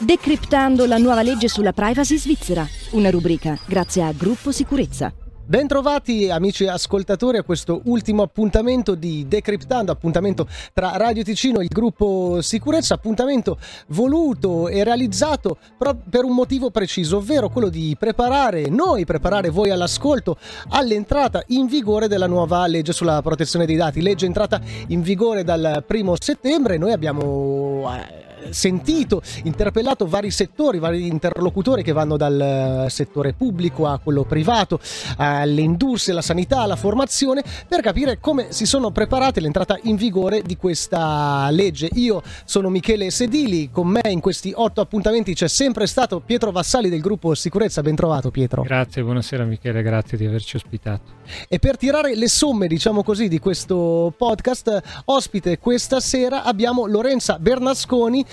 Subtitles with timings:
[0.00, 5.12] Decriptando la nuova legge sulla privacy svizzera, una rubrica grazie a Gruppo Sicurezza.
[5.44, 11.68] Bentrovati amici ascoltatori a questo ultimo appuntamento di Decriptando, appuntamento tra Radio Ticino e il
[11.68, 13.58] gruppo Sicurezza, appuntamento
[13.88, 20.36] voluto e realizzato per un motivo preciso, ovvero quello di preparare noi, preparare voi all'ascolto
[20.68, 25.82] all'entrata in vigore della nuova legge sulla protezione dei dati, legge entrata in vigore dal
[25.84, 33.32] primo settembre, noi abbiamo eh, sentito, interpellato vari settori, vari interlocutori che vanno dal settore
[33.32, 34.80] pubblico a quello privato,
[35.16, 40.42] alle industrie, alla sanità, alla formazione, per capire come si sono preparate l'entrata in vigore
[40.42, 41.88] di questa legge.
[41.94, 46.88] Io sono Michele Sedili, con me in questi otto appuntamenti c'è sempre stato Pietro Vassali
[46.88, 48.62] del gruppo Sicurezza, ben trovato Pietro.
[48.62, 51.16] Grazie, buonasera Michele, grazie di averci ospitato.
[51.48, 57.38] E per tirare le somme, diciamo così, di questo podcast, ospite questa sera abbiamo Lorenza
[57.38, 58.24] Bernasconi,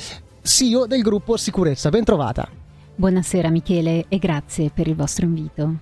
[0.46, 1.90] CEO del gruppo Sicurezza.
[1.90, 2.48] Ben trovata.
[2.98, 5.80] Buonasera Michele e grazie per il vostro invito.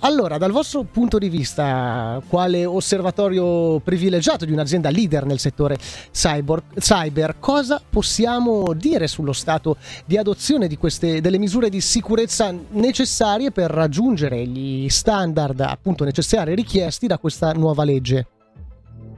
[0.00, 5.78] Allora, dal vostro punto di vista, quale osservatorio privilegiato di un'azienda leader nel settore
[6.10, 12.52] cyber, cyber cosa possiamo dire sullo stato di adozione di queste, delle misure di sicurezza
[12.70, 18.26] necessarie per raggiungere gli standard appunto necessari richiesti da questa nuova legge?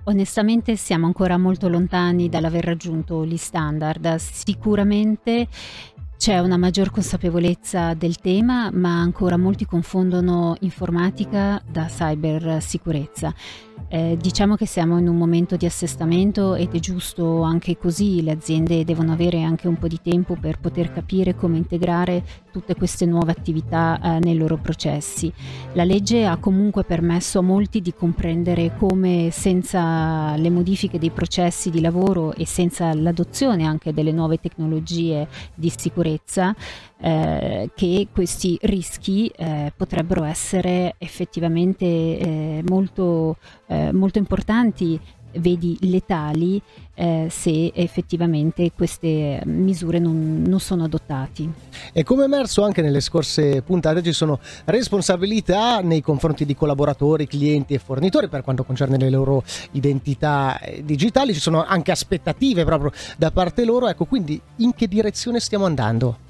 [0.04, 4.16] Onestamente siamo ancora molto lontani dall'aver raggiunto gli standard.
[4.16, 5.48] Sicuramente
[6.16, 13.32] c'è una maggior consapevolezza del tema, ma ancora molti confondono informatica da cybersicurezza.
[13.90, 18.32] Eh, diciamo che siamo in un momento di assestamento ed è giusto anche così, le
[18.32, 23.06] aziende devono avere anche un po' di tempo per poter capire come integrare tutte queste
[23.06, 25.32] nuove attività eh, nei loro processi.
[25.72, 31.70] La legge ha comunque permesso a molti di comprendere come senza le modifiche dei processi
[31.70, 36.54] di lavoro e senza l'adozione anche delle nuove tecnologie di sicurezza,
[37.00, 43.36] eh, che questi rischi eh, potrebbero essere effettivamente eh, molto,
[43.68, 45.00] eh, molto importanti
[45.34, 46.60] vedi letali
[46.94, 51.50] eh, se effettivamente queste misure non, non, sono adottati.
[51.92, 57.74] E come emerso anche nelle scorse puntate ci sono responsabilità nei confronti di collaboratori, clienti
[57.74, 62.90] e fornitori per quanto concerne le loro identità eh, digitali, ci sono anche aspettative proprio
[63.16, 66.26] da parte loro, ecco quindi in che direzione stiamo andando?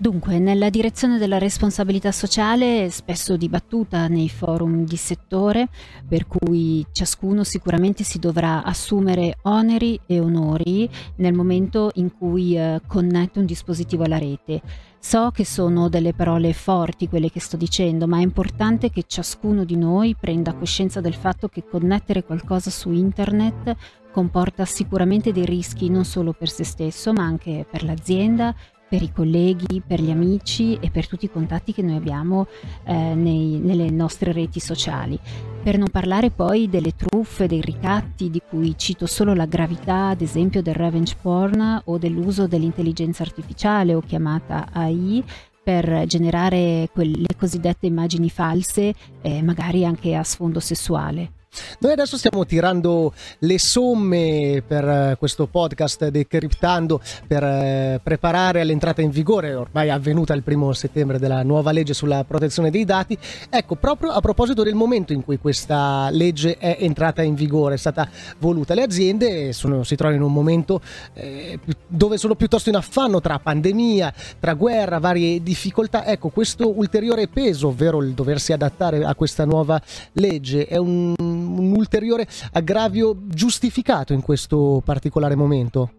[0.00, 5.68] Dunque, nella direzione della responsabilità sociale, spesso dibattuta nei forum di settore,
[6.06, 12.80] per cui ciascuno sicuramente si dovrà assumere oneri e onori nel momento in cui eh,
[12.86, 14.62] connette un dispositivo alla rete.
[15.00, 19.64] So che sono delle parole forti quelle che sto dicendo, ma è importante che ciascuno
[19.64, 23.74] di noi prenda coscienza del fatto che connettere qualcosa su internet
[24.12, 28.54] comporta sicuramente dei rischi non solo per se stesso, ma anche per l'azienda,
[28.88, 32.46] per i colleghi, per gli amici e per tutti i contatti che noi abbiamo
[32.84, 35.18] eh, nei, nelle nostre reti sociali.
[35.62, 40.22] Per non parlare poi delle truffe, dei ricatti, di cui cito solo la gravità, ad
[40.22, 45.22] esempio del revenge porn o dell'uso dell'intelligenza artificiale o chiamata AI
[45.62, 51.32] per generare quelle cosiddette immagini false, eh, magari anche a sfondo sessuale.
[51.80, 59.00] Noi adesso stiamo tirando le somme per eh, questo podcast decriptando per eh, preparare l'entrata
[59.00, 63.16] in vigore, ormai avvenuta il primo settembre, della nuova legge sulla protezione dei dati.
[63.48, 67.78] Ecco, proprio a proposito del momento in cui questa legge è entrata in vigore, è
[67.78, 70.80] stata voluta, le aziende sono, si trovano in un momento
[71.14, 76.04] eh, dove sono piuttosto in affanno tra pandemia, tra guerra, varie difficoltà.
[76.04, 79.80] Ecco, questo ulteriore peso, ovvero il doversi adattare a questa nuova
[80.12, 81.14] legge, è un
[81.48, 85.90] un ulteriore aggravio giustificato in questo particolare momento?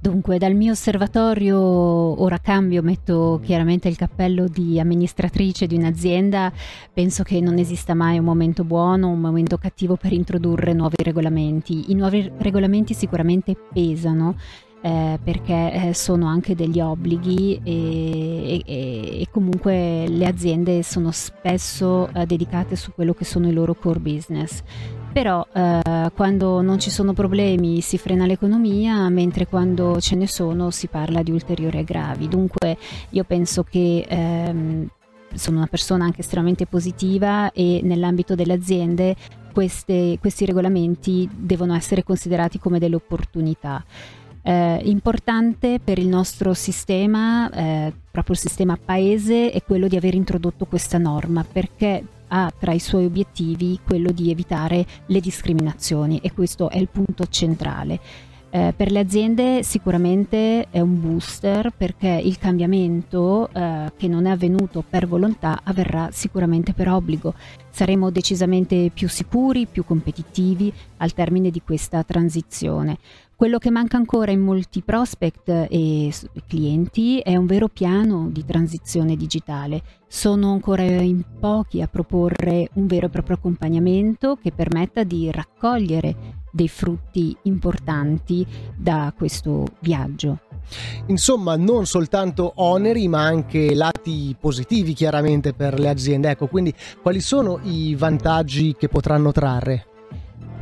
[0.00, 6.52] Dunque, dal mio osservatorio, ora cambio, metto chiaramente il cappello di amministratrice di un'azienda,
[6.92, 11.90] penso che non esista mai un momento buono, un momento cattivo per introdurre nuovi regolamenti.
[11.90, 14.36] I nuovi regolamenti sicuramente pesano,
[14.80, 22.08] eh, perché eh, sono anche degli obblighi e, e, e, comunque le aziende sono spesso
[22.14, 24.62] eh, dedicate su quello che sono i loro core business.
[25.12, 30.70] Però eh, quando non ci sono problemi si frena l'economia, mentre quando ce ne sono
[30.70, 32.28] si parla di ulteriori aggravi.
[32.28, 32.76] Dunque
[33.10, 34.88] io penso che ehm,
[35.34, 39.16] sono una persona anche estremamente positiva e nell'ambito delle aziende
[39.52, 43.84] queste, questi regolamenti devono essere considerati come delle opportunità
[44.48, 50.14] eh, importante per il nostro sistema, eh, proprio il sistema paese, è quello di aver
[50.14, 56.32] introdotto questa norma perché ha tra i suoi obiettivi quello di evitare le discriminazioni e
[56.32, 58.00] questo è il punto centrale.
[58.50, 64.30] Eh, per le aziende sicuramente è un booster perché il cambiamento eh, che non è
[64.30, 67.34] avvenuto per volontà avverrà sicuramente per obbligo.
[67.68, 72.96] Saremo decisamente più sicuri, più competitivi al termine di questa transizione.
[73.38, 76.12] Quello che manca ancora in molti prospect e
[76.48, 79.80] clienti è un vero piano di transizione digitale.
[80.08, 86.40] Sono ancora in pochi a proporre un vero e proprio accompagnamento che permetta di raccogliere
[86.50, 88.44] dei frutti importanti
[88.76, 90.40] da questo viaggio.
[91.06, 96.30] Insomma, non soltanto oneri, ma anche lati positivi chiaramente per le aziende.
[96.30, 99.87] Ecco, quindi quali sono i vantaggi che potranno trarre?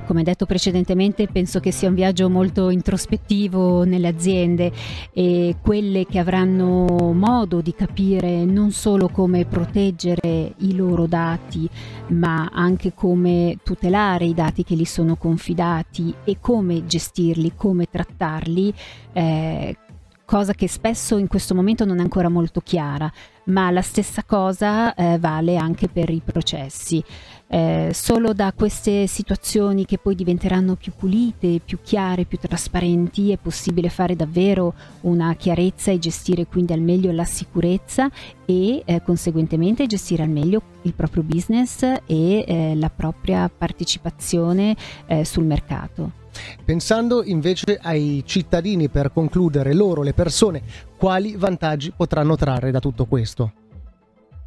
[0.06, 4.70] Come detto precedentemente, penso che sia un viaggio molto introspettivo nelle aziende
[5.12, 11.69] e quelle che avranno modo di capire non solo come proteggere i loro dati,
[12.11, 18.73] ma anche come tutelare i dati che gli sono confidati e come gestirli, come trattarli.
[19.12, 19.76] Eh,
[20.25, 23.11] cosa che spesso in questo momento non è ancora molto chiara,
[23.46, 27.02] ma la stessa cosa eh, vale anche per i processi.
[27.48, 33.37] Eh, solo da queste situazioni che poi diventeranno più pulite, più chiare, più trasparenti è
[33.37, 38.10] possibile fare davvero una chiarezza e gestire quindi al meglio la sicurezza
[38.44, 44.75] e eh, conseguentemente gestire al meglio il proprio business e eh, la propria partecipazione
[45.06, 46.25] eh, sul mercato.
[46.64, 50.62] Pensando invece ai cittadini per concludere loro, le persone,
[50.96, 53.52] quali vantaggi potranno trarre da tutto questo?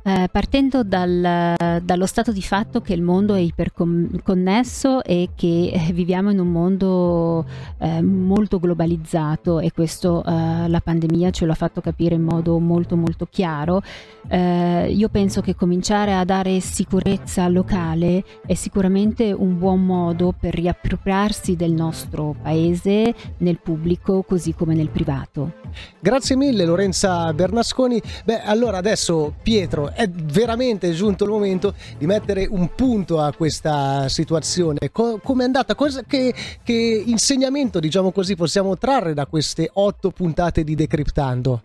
[0.01, 5.91] Eh, partendo dal, dallo stato di fatto che il mondo è iperconnesso e che eh,
[5.91, 7.45] viviamo in un mondo
[7.79, 12.95] eh, molto globalizzato e questo eh, la pandemia ce l'ha fatto capire in modo molto
[12.95, 13.81] molto chiaro,
[14.29, 20.53] eh, io penso che cominciare a dare sicurezza locale è sicuramente un buon modo per
[20.53, 25.53] riappropriarsi del nostro paese nel pubblico così come nel privato.
[25.99, 28.01] Grazie mille Lorenza Bernasconi.
[28.23, 34.07] Beh, allora adesso Pietro è veramente giunto il momento di mettere un punto a questa
[34.09, 34.89] situazione.
[34.91, 35.75] Co- Come è andata?
[35.75, 36.33] Cosa, che,
[36.63, 41.61] che insegnamento, diciamo così, possiamo trarre da queste otto puntate di Decriptando?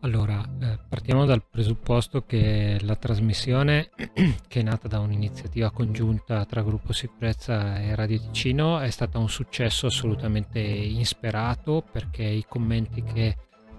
[0.00, 3.90] Allora, eh, partiamo dal presupposto che la trasmissione,
[4.46, 9.28] che è nata da un'iniziativa congiunta tra Gruppo Sicurezza e Radio Ticino, è stata un
[9.28, 13.36] successo assolutamente insperato perché i commenti che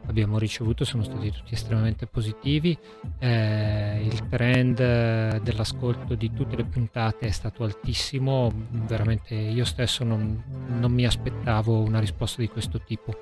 [0.08, 2.78] abbiamo ricevuto sono stati tutti estremamente positivi.
[3.20, 10.04] Eh, il trend eh, dell'ascolto di tutte le puntate è stato altissimo, veramente io stesso
[10.04, 13.18] non, non mi aspettavo una risposta di questo tipo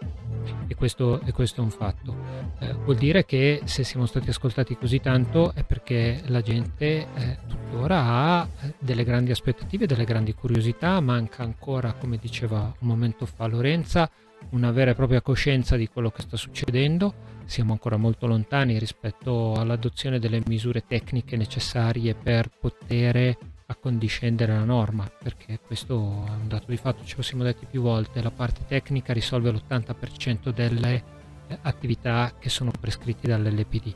[0.68, 2.15] e questo, e questo è un fatto.
[2.59, 7.38] Eh, vuol dire che se siamo stati ascoltati così tanto è perché la gente eh,
[7.47, 13.25] tuttora ha eh, delle grandi aspettative, delle grandi curiosità, manca ancora, come diceva un momento
[13.25, 14.09] fa Lorenza,
[14.51, 17.36] una vera e propria coscienza di quello che sta succedendo.
[17.45, 23.38] Siamo ancora molto lontani rispetto all'adozione delle misure tecniche necessarie per poter
[23.68, 25.94] accondiscendere la norma, perché questo
[26.28, 30.54] è un dato di fatto, ci siamo detti più volte, la parte tecnica risolve l'80%
[30.54, 31.04] delle
[31.48, 33.95] eh, attività che sono prescritte dall'LPD.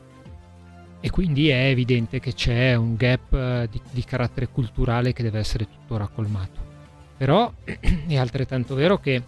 [1.00, 5.40] E quindi è evidente che c'è un gap eh, di, di carattere culturale che deve
[5.40, 6.70] essere tuttora colmato.
[7.18, 7.52] Però
[8.08, 9.24] è altrettanto vero che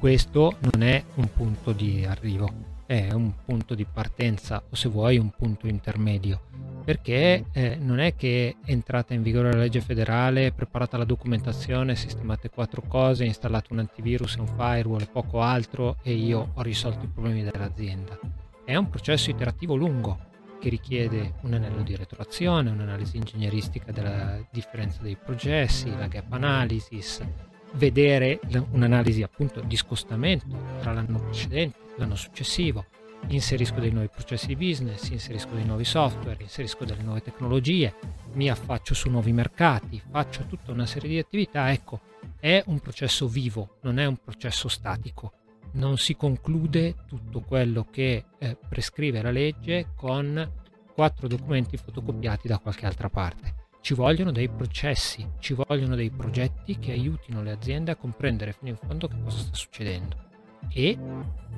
[0.00, 2.48] questo non è un punto di arrivo,
[2.86, 6.40] è un punto di partenza o se vuoi un punto intermedio,
[6.82, 11.96] perché eh, non è che è entrata in vigore la legge federale, preparata la documentazione,
[11.96, 17.04] sistemate quattro cose, installato un antivirus un firewall e poco altro e io ho risolto
[17.04, 18.18] i problemi dell'azienda.
[18.64, 20.28] È un processo iterativo lungo
[20.58, 27.22] che richiede un anello di retroazione, un'analisi ingegneristica della differenza dei processi, la gap analysis,
[27.72, 30.46] vedere un'analisi appunto di scostamento
[30.80, 32.86] tra l'anno precedente e l'anno successivo,
[33.28, 37.94] inserisco dei nuovi processi di business, inserisco dei nuovi software, inserisco delle nuove tecnologie,
[38.32, 42.00] mi affaccio su nuovi mercati, faccio tutta una serie di attività, ecco,
[42.38, 45.32] è un processo vivo, non è un processo statico.
[45.72, 50.50] Non si conclude tutto quello che eh, prescrive la legge con
[50.92, 56.78] quattro documenti fotocopiati da qualche altra parte ci vogliono dei processi, ci vogliono dei progetti
[56.78, 60.28] che aiutino le aziende a comprendere fino in fondo che cosa sta succedendo
[60.72, 60.98] e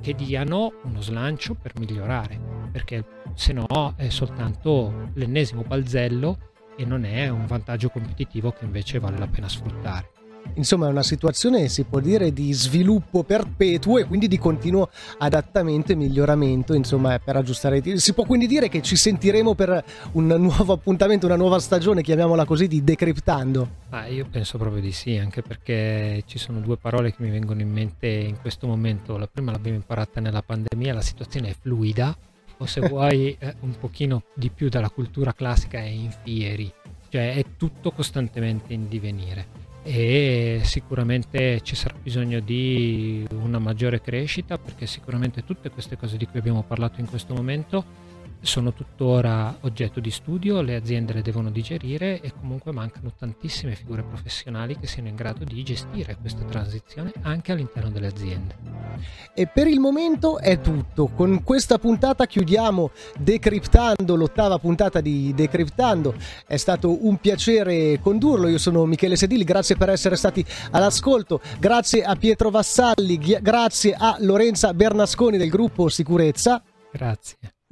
[0.01, 2.39] che diano uno slancio per migliorare,
[2.71, 8.99] perché se no è soltanto l'ennesimo balzello e non è un vantaggio competitivo che invece
[8.99, 10.11] vale la pena sfruttare.
[10.55, 15.91] Insomma è una situazione si può dire di sviluppo perpetuo e quindi di continuo adattamento
[15.91, 17.99] e miglioramento insomma per aggiustare i tiri.
[17.99, 19.83] si può quindi dire che ci sentiremo per
[20.13, 24.91] un nuovo appuntamento una nuova stagione chiamiamola così di Decryptando ah, io penso proprio di
[24.91, 29.17] sì anche perché ci sono due parole che mi vengono in mente in questo momento
[29.17, 32.15] la prima l'abbiamo imparata nella pandemia la situazione è fluida
[32.57, 36.71] o se vuoi eh, un pochino di più dalla cultura classica è in fieri
[37.09, 44.57] cioè è tutto costantemente in divenire e sicuramente ci sarà bisogno di una maggiore crescita
[44.57, 48.11] perché sicuramente tutte queste cose di cui abbiamo parlato in questo momento
[48.43, 54.03] sono tuttora oggetto di studio, le aziende le devono digerire e comunque mancano tantissime figure
[54.03, 58.55] professionali che siano in grado di gestire questa transizione anche all'interno delle aziende.
[59.33, 61.07] E per il momento è tutto.
[61.07, 66.13] Con questa puntata chiudiamo Decriptando, l'ottava puntata di Decriptando.
[66.45, 68.47] È stato un piacere condurlo.
[68.47, 71.39] Io sono Michele Sedili, grazie per essere stati all'ascolto.
[71.59, 76.61] Grazie a Pietro Vassalli, grazie a Lorenza Bernasconi del gruppo Sicurezza.
[76.91, 77.52] Grazie.